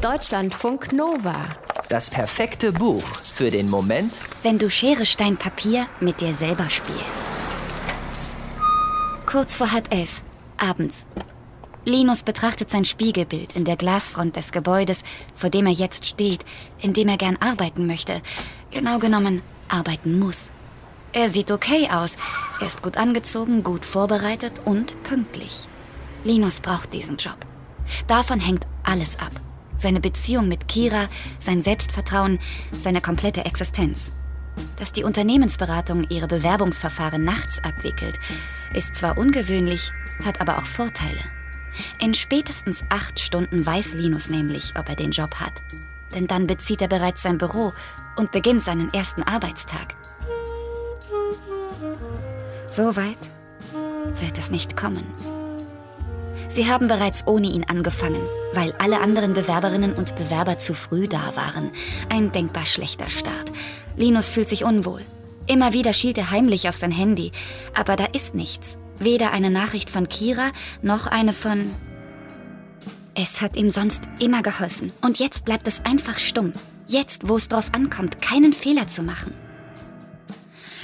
Deutschlandfunk 0.00 0.94
Nova. 0.94 1.44
Das 1.90 2.08
perfekte 2.08 2.72
Buch 2.72 3.02
für 3.02 3.50
den 3.50 3.68
Moment, 3.68 4.14
wenn 4.42 4.58
du 4.58 4.70
Schere, 4.70 5.04
Stein, 5.04 5.36
Papier 5.36 5.88
mit 6.00 6.22
dir 6.22 6.32
selber 6.32 6.70
spielst. 6.70 7.04
Kurz 9.26 9.58
vor 9.58 9.72
halb 9.72 9.92
elf, 9.92 10.22
abends. 10.56 11.06
Linus 11.84 12.22
betrachtet 12.22 12.70
sein 12.70 12.86
Spiegelbild 12.86 13.54
in 13.54 13.66
der 13.66 13.76
Glasfront 13.76 14.36
des 14.36 14.52
Gebäudes, 14.52 15.02
vor 15.34 15.50
dem 15.50 15.66
er 15.66 15.72
jetzt 15.72 16.06
steht, 16.06 16.46
in 16.78 16.94
dem 16.94 17.08
er 17.08 17.18
gern 17.18 17.36
arbeiten 17.36 17.86
möchte. 17.86 18.22
Genau 18.70 19.00
genommen, 19.00 19.42
arbeiten 19.68 20.18
muss. 20.18 20.50
Er 21.12 21.28
sieht 21.28 21.50
okay 21.50 21.90
aus. 21.92 22.16
Er 22.58 22.68
ist 22.68 22.82
gut 22.82 22.96
angezogen, 22.96 23.62
gut 23.62 23.84
vorbereitet 23.84 24.62
und 24.64 25.02
pünktlich. 25.02 25.66
Linus 26.24 26.60
braucht 26.60 26.94
diesen 26.94 27.18
Job. 27.18 27.36
Davon 28.06 28.40
hängt 28.40 28.66
alles 28.82 29.18
ab 29.18 29.32
seine 29.80 30.00
Beziehung 30.00 30.48
mit 30.48 30.68
Kira, 30.68 31.08
sein 31.38 31.62
Selbstvertrauen, 31.62 32.38
seine 32.78 33.00
komplette 33.00 33.44
Existenz. 33.44 34.12
Dass 34.76 34.92
die 34.92 35.04
Unternehmensberatung 35.04 36.04
ihre 36.10 36.26
Bewerbungsverfahren 36.26 37.24
nachts 37.24 37.62
abwickelt, 37.62 38.18
ist 38.74 38.94
zwar 38.94 39.18
ungewöhnlich, 39.18 39.92
hat 40.24 40.40
aber 40.40 40.58
auch 40.58 40.66
Vorteile. 40.66 41.20
In 42.00 42.14
spätestens 42.14 42.84
acht 42.88 43.20
Stunden 43.20 43.64
weiß 43.64 43.94
Linus 43.94 44.28
nämlich, 44.28 44.74
ob 44.76 44.88
er 44.88 44.96
den 44.96 45.12
Job 45.12 45.36
hat. 45.36 45.52
Denn 46.14 46.26
dann 46.26 46.46
bezieht 46.46 46.82
er 46.82 46.88
bereits 46.88 47.22
sein 47.22 47.38
Büro 47.38 47.72
und 48.16 48.32
beginnt 48.32 48.62
seinen 48.62 48.92
ersten 48.92 49.22
Arbeitstag. 49.22 49.96
So 52.66 52.96
weit 52.96 53.18
wird 54.20 54.38
es 54.38 54.50
nicht 54.50 54.76
kommen. 54.76 55.04
Sie 56.52 56.68
haben 56.68 56.88
bereits 56.88 57.28
ohne 57.28 57.46
ihn 57.46 57.64
angefangen, 57.68 58.26
weil 58.52 58.72
alle 58.80 59.00
anderen 59.00 59.34
Bewerberinnen 59.34 59.94
und 59.94 60.16
Bewerber 60.16 60.58
zu 60.58 60.74
früh 60.74 61.06
da 61.06 61.36
waren. 61.36 61.70
Ein 62.08 62.32
denkbar 62.32 62.66
schlechter 62.66 63.08
Start. 63.08 63.52
Linus 63.96 64.30
fühlt 64.30 64.48
sich 64.48 64.64
unwohl. 64.64 65.02
Immer 65.46 65.72
wieder 65.72 65.92
schielt 65.92 66.18
er 66.18 66.32
heimlich 66.32 66.68
auf 66.68 66.76
sein 66.76 66.90
Handy, 66.90 67.30
aber 67.74 67.94
da 67.94 68.06
ist 68.06 68.34
nichts. 68.34 68.78
Weder 68.98 69.30
eine 69.30 69.50
Nachricht 69.50 69.90
von 69.90 70.08
Kira 70.08 70.50
noch 70.82 71.06
eine 71.06 71.32
von... 71.32 71.70
Es 73.14 73.40
hat 73.40 73.56
ihm 73.56 73.70
sonst 73.70 74.02
immer 74.18 74.42
geholfen 74.42 74.92
und 75.02 75.18
jetzt 75.20 75.44
bleibt 75.44 75.68
es 75.68 75.84
einfach 75.84 76.18
stumm. 76.18 76.52
Jetzt, 76.88 77.28
wo 77.28 77.36
es 77.36 77.48
drauf 77.48 77.66
ankommt, 77.72 78.20
keinen 78.20 78.52
Fehler 78.52 78.88
zu 78.88 79.02
machen. 79.02 79.34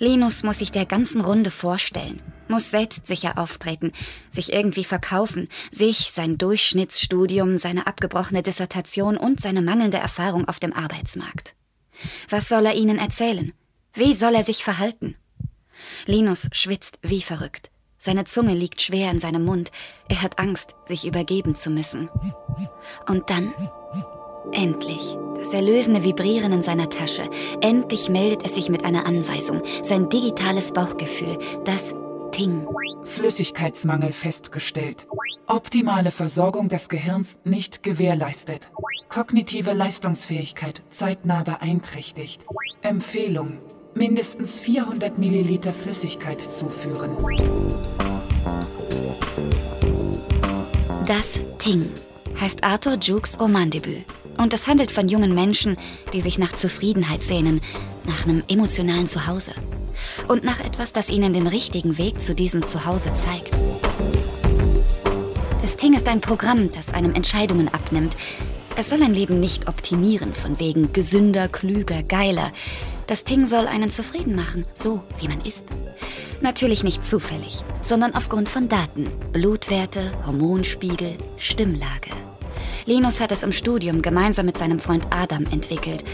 Linus 0.00 0.42
muss 0.42 0.58
sich 0.58 0.72
der 0.72 0.86
ganzen 0.86 1.20
Runde 1.20 1.52
vorstellen 1.52 2.20
muss 2.52 2.70
selbstsicher 2.70 3.38
auftreten, 3.38 3.92
sich 4.30 4.52
irgendwie 4.52 4.84
verkaufen, 4.84 5.48
sich, 5.70 6.12
sein 6.12 6.38
Durchschnittsstudium, 6.38 7.56
seine 7.56 7.86
abgebrochene 7.88 8.42
Dissertation 8.42 9.16
und 9.16 9.40
seine 9.40 9.62
mangelnde 9.62 9.98
Erfahrung 9.98 10.46
auf 10.46 10.60
dem 10.60 10.72
Arbeitsmarkt. 10.72 11.54
Was 12.28 12.48
soll 12.48 12.66
er 12.66 12.74
ihnen 12.74 12.98
erzählen? 12.98 13.52
Wie 13.94 14.14
soll 14.14 14.34
er 14.34 14.44
sich 14.44 14.62
verhalten? 14.62 15.16
Linus 16.06 16.48
schwitzt 16.52 16.98
wie 17.02 17.22
verrückt. 17.22 17.70
Seine 17.98 18.24
Zunge 18.24 18.54
liegt 18.54 18.82
schwer 18.82 19.10
in 19.10 19.20
seinem 19.20 19.44
Mund. 19.44 19.70
Er 20.08 20.22
hat 20.22 20.38
Angst, 20.38 20.74
sich 20.86 21.06
übergeben 21.06 21.54
zu 21.54 21.70
müssen. 21.70 22.08
Und 23.08 23.30
dann, 23.30 23.54
endlich, 24.50 25.16
das 25.36 25.52
erlösende 25.52 26.02
Vibrieren 26.02 26.52
in 26.52 26.62
seiner 26.62 26.88
Tasche. 26.88 27.30
Endlich 27.60 28.08
meldet 28.08 28.44
es 28.44 28.54
sich 28.54 28.70
mit 28.70 28.84
einer 28.84 29.06
Anweisung. 29.06 29.62
Sein 29.84 30.08
digitales 30.08 30.72
Bauchgefühl, 30.72 31.38
das 31.64 31.94
Ting. 32.42 32.66
Flüssigkeitsmangel 33.04 34.12
festgestellt. 34.12 35.06
Optimale 35.46 36.10
Versorgung 36.10 36.68
des 36.68 36.88
Gehirns 36.88 37.38
nicht 37.44 37.84
gewährleistet. 37.84 38.72
Kognitive 39.08 39.72
Leistungsfähigkeit 39.72 40.82
zeitnah 40.90 41.44
beeinträchtigt. 41.44 42.44
Empfehlung. 42.80 43.58
Mindestens 43.94 44.60
400 44.60 45.18
Milliliter 45.18 45.72
Flüssigkeit 45.72 46.40
zuführen. 46.40 47.16
Das 51.06 51.38
Ting 51.60 51.90
heißt 52.40 52.64
Arthur 52.64 52.94
Jukes 52.94 53.38
Romandebüt. 53.38 54.04
Und 54.36 54.52
es 54.52 54.66
handelt 54.66 54.90
von 54.90 55.06
jungen 55.06 55.32
Menschen, 55.32 55.76
die 56.12 56.20
sich 56.20 56.40
nach 56.40 56.54
Zufriedenheit 56.54 57.22
sehnen, 57.22 57.60
nach 58.04 58.24
einem 58.26 58.42
emotionalen 58.48 59.06
Zuhause 59.06 59.52
und 60.28 60.44
nach 60.44 60.60
etwas, 60.60 60.92
das 60.92 61.10
ihnen 61.10 61.32
den 61.32 61.46
richtigen 61.46 61.98
Weg 61.98 62.20
zu 62.20 62.34
diesem 62.34 62.66
Zuhause 62.66 63.12
zeigt. 63.14 63.52
Das 65.60 65.76
Ting 65.76 65.94
ist 65.94 66.08
ein 66.08 66.20
Programm, 66.20 66.70
das 66.70 66.92
einem 66.92 67.14
Entscheidungen 67.14 67.68
abnimmt. 67.68 68.16
Es 68.76 68.88
soll 68.88 69.02
ein 69.02 69.14
Leben 69.14 69.38
nicht 69.38 69.68
optimieren, 69.68 70.34
von 70.34 70.58
wegen 70.58 70.92
gesünder, 70.92 71.48
klüger, 71.48 72.02
geiler. 72.02 72.52
Das 73.06 73.24
Ting 73.24 73.46
soll 73.46 73.66
einen 73.66 73.90
zufrieden 73.90 74.34
machen, 74.34 74.64
so 74.74 75.02
wie 75.20 75.28
man 75.28 75.40
ist. 75.42 75.66
Natürlich 76.40 76.82
nicht 76.82 77.04
zufällig, 77.04 77.62
sondern 77.82 78.14
aufgrund 78.14 78.48
von 78.48 78.68
Daten, 78.68 79.10
Blutwerte, 79.32 80.12
Hormonspiegel, 80.26 81.18
Stimmlage. 81.36 82.10
Linus 82.84 83.20
hat 83.20 83.32
es 83.32 83.42
im 83.42 83.52
Studium 83.52 84.02
gemeinsam 84.02 84.46
mit 84.46 84.58
seinem 84.58 84.80
Freund 84.80 85.06
Adam 85.10 85.46
entwickelt. 85.50 86.04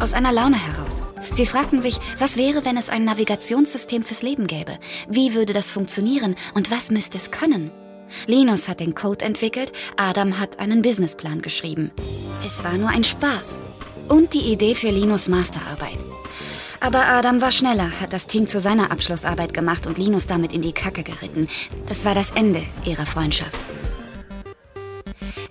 Aus 0.00 0.14
einer 0.14 0.32
Laune 0.32 0.56
heraus. 0.56 1.02
Sie 1.32 1.46
fragten 1.46 1.82
sich, 1.82 1.98
was 2.18 2.36
wäre, 2.36 2.64
wenn 2.64 2.76
es 2.76 2.88
ein 2.88 3.04
Navigationssystem 3.04 4.02
fürs 4.02 4.22
Leben 4.22 4.46
gäbe? 4.46 4.78
Wie 5.08 5.34
würde 5.34 5.52
das 5.52 5.72
funktionieren 5.72 6.34
und 6.54 6.70
was 6.70 6.90
müsste 6.90 7.18
es 7.18 7.30
können? 7.30 7.70
Linus 8.26 8.68
hat 8.68 8.80
den 8.80 8.94
Code 8.94 9.24
entwickelt, 9.24 9.72
Adam 9.96 10.38
hat 10.38 10.58
einen 10.58 10.82
Businessplan 10.82 11.42
geschrieben. 11.42 11.90
Es 12.46 12.62
war 12.64 12.74
nur 12.74 12.88
ein 12.88 13.04
Spaß. 13.04 13.58
Und 14.08 14.34
die 14.34 14.52
Idee 14.52 14.74
für 14.74 14.90
Linus 14.90 15.28
Masterarbeit. 15.28 15.98
Aber 16.80 17.06
Adam 17.06 17.40
war 17.40 17.50
schneller, 17.50 17.90
hat 18.00 18.12
das 18.12 18.26
Team 18.26 18.46
zu 18.46 18.60
seiner 18.60 18.90
Abschlussarbeit 18.90 19.54
gemacht 19.54 19.86
und 19.86 19.96
Linus 19.96 20.26
damit 20.26 20.52
in 20.52 20.60
die 20.60 20.72
Kacke 20.72 21.02
geritten. 21.02 21.48
Das 21.86 22.04
war 22.04 22.14
das 22.14 22.30
Ende 22.32 22.62
ihrer 22.84 23.06
Freundschaft. 23.06 23.58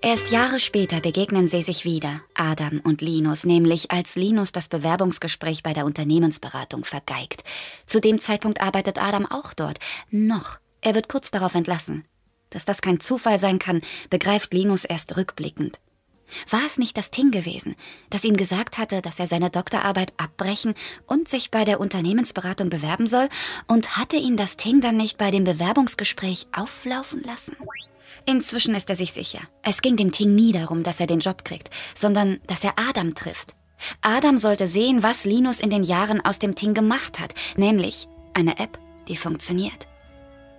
Erst 0.05 0.31
Jahre 0.31 0.59
später 0.59 0.99
begegnen 0.99 1.47
sie 1.47 1.61
sich 1.61 1.85
wieder, 1.85 2.19
Adam 2.33 2.81
und 2.83 3.01
Linus, 3.01 3.45
nämlich 3.45 3.89
als 3.89 4.17
Linus 4.17 4.51
das 4.51 4.67
Bewerbungsgespräch 4.67 5.63
bei 5.63 5.71
der 5.71 5.85
Unternehmensberatung 5.85 6.83
vergeigt. 6.83 7.45
Zu 7.87 8.01
dem 8.01 8.19
Zeitpunkt 8.19 8.59
arbeitet 8.59 9.01
Adam 9.01 9.25
auch 9.25 9.53
dort. 9.53 9.79
Noch. 10.11 10.59
Er 10.81 10.93
wird 10.93 11.07
kurz 11.07 11.31
darauf 11.31 11.55
entlassen. 11.55 12.03
Dass 12.49 12.65
das 12.65 12.81
kein 12.81 12.99
Zufall 12.99 13.39
sein 13.39 13.59
kann, 13.59 13.81
begreift 14.09 14.53
Linus 14.53 14.83
erst 14.83 15.15
rückblickend. 15.15 15.79
War 16.49 16.65
es 16.65 16.77
nicht 16.77 16.97
das 16.97 17.09
Ting 17.09 17.31
gewesen, 17.31 17.77
das 18.09 18.25
ihm 18.25 18.35
gesagt 18.35 18.77
hatte, 18.77 19.01
dass 19.01 19.19
er 19.19 19.27
seine 19.27 19.51
Doktorarbeit 19.51 20.11
abbrechen 20.17 20.73
und 21.07 21.29
sich 21.29 21.49
bei 21.49 21.63
der 21.63 21.79
Unternehmensberatung 21.79 22.69
bewerben 22.69 23.07
soll? 23.07 23.29
Und 23.67 23.95
hatte 23.95 24.17
ihn 24.17 24.35
das 24.35 24.57
Ting 24.57 24.81
dann 24.81 24.97
nicht 24.97 25.17
bei 25.17 25.31
dem 25.31 25.45
Bewerbungsgespräch 25.45 26.47
auflaufen 26.51 27.23
lassen? 27.23 27.55
Inzwischen 28.25 28.75
ist 28.75 28.89
er 28.89 28.95
sich 28.95 29.13
sicher. 29.13 29.39
Es 29.61 29.81
ging 29.81 29.95
dem 29.95 30.11
Ting 30.11 30.35
nie 30.35 30.51
darum, 30.51 30.83
dass 30.83 30.99
er 30.99 31.07
den 31.07 31.19
Job 31.19 31.45
kriegt, 31.45 31.69
sondern 31.95 32.39
dass 32.47 32.63
er 32.63 32.73
Adam 32.77 33.15
trifft. 33.15 33.55
Adam 34.01 34.37
sollte 34.37 34.67
sehen, 34.67 35.03
was 35.03 35.25
Linus 35.25 35.59
in 35.59 35.69
den 35.69 35.83
Jahren 35.83 36.23
aus 36.23 36.39
dem 36.39 36.55
Ting 36.55 36.73
gemacht 36.73 37.19
hat, 37.19 37.33
nämlich 37.57 38.07
eine 38.33 38.59
App, 38.59 38.79
die 39.07 39.17
funktioniert. 39.17 39.87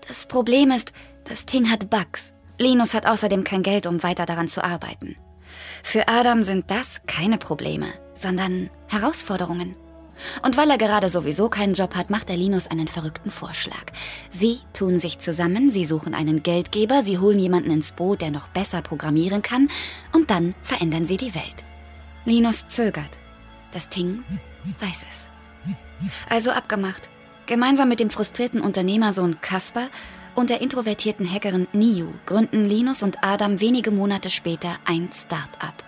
Das 0.07 0.27
Problem 0.27 0.71
ist, 0.71 0.93
das 1.25 1.47
Ting 1.47 1.71
hat 1.71 1.89
Bugs. 1.89 2.33
Linus 2.59 2.95
hat 2.95 3.07
außerdem 3.07 3.43
kein 3.45 3.63
Geld, 3.63 3.87
um 3.87 4.03
weiter 4.03 4.27
daran 4.27 4.49
zu 4.49 4.63
arbeiten. 4.63 5.17
Für 5.83 6.09
Adam 6.09 6.43
sind 6.43 6.71
das 6.71 7.01
keine 7.07 7.39
Probleme, 7.39 7.87
sondern 8.15 8.71
Herausforderungen. 8.89 9.77
Und 10.43 10.57
weil 10.57 10.71
er 10.71 10.79
gerade 10.79 11.09
sowieso 11.09 11.49
keinen 11.49 11.75
Job 11.75 11.95
hat, 11.95 12.11
macht 12.11 12.31
er 12.31 12.37
Linus 12.37 12.67
einen 12.67 12.89
verrückten 12.89 13.31
Vorschlag. 13.31 13.85
Sie 14.31 14.61
tun 14.73 14.99
sich 14.99 15.19
zusammen, 15.19 15.71
sie 15.71 15.85
suchen 15.85 16.15
einen 16.15 16.43
Geldgeber, 16.43 17.03
sie 17.03 17.19
holen 17.19 17.39
jemanden 17.39 17.71
ins 17.71 17.93
Boot, 17.93 18.21
der 18.21 18.31
noch 18.31 18.49
besser 18.49 18.83
programmieren 18.83 19.43
kann, 19.43 19.69
und 20.13 20.31
dann 20.31 20.55
verändern 20.63 21.07
sie 21.07 21.17
die 21.17 21.35
Welt. 21.35 21.65
Linus 22.25 22.67
zögert. 22.69 23.11
Das 23.73 23.89
Ting 23.89 24.25
weiß 24.81 25.05
es. 25.11 25.29
Also 26.29 26.51
abgemacht. 26.51 27.11
Gemeinsam 27.47 27.89
mit 27.89 28.01
dem 28.01 28.11
frustrierten 28.11 28.61
Unternehmersohn 28.61 29.41
Kasper 29.41 29.89
und 30.35 30.51
der 30.51 30.63
introvertierten 30.63 31.31
Hackerin 31.31 31.69
Niu 31.73 32.09
gründen 32.27 32.65
Linus 32.65 33.03
und 33.03 33.23
Adam 33.23 33.61
wenige 33.61 33.91
Monate 33.91 34.31
später 34.31 34.77
ein 34.85 35.11
Start-up. 35.13 35.85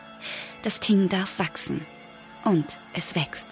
Das 0.62 0.80
Ting 0.80 1.08
darf 1.08 1.38
wachsen. 1.38 1.86
Und 2.44 2.78
es 2.92 3.14
wächst. 3.14 3.46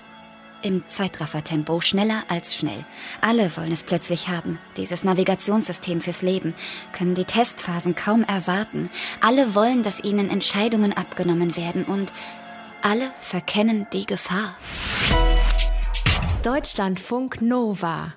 Im 0.65 0.83
Zeitraffertempo, 0.89 1.83
schneller 1.83 2.25
als 2.29 2.55
schnell. 2.55 2.87
Alle 3.21 3.55
wollen 3.55 3.71
es 3.71 3.83
plötzlich 3.83 4.29
haben, 4.29 4.59
dieses 4.79 5.05
Navigationssystem 5.05 6.01
fürs 6.01 6.23
Leben, 6.23 6.55
können 6.95 7.15
die 7.15 7.27
Testphasen 7.27 7.95
kaum 7.95 8.25
erwarten. 8.25 8.89
Alle 9.21 9.55
wollen, 9.55 9.83
dass 9.83 10.03
ihnen 10.03 10.31
Entscheidungen 10.31 10.95
abgenommen 10.95 11.59
werden 11.59 11.85
und 11.85 12.15
alle 12.81 13.11
verkennen 13.21 13.87
die 13.93 14.07
Gefahr. 14.07 14.57
Deutschlandfunk 16.43 17.43
Nova 17.43 18.15